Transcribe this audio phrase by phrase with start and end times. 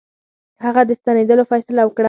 [0.65, 1.99] هغه د ستنېدلو فیصله وکړه.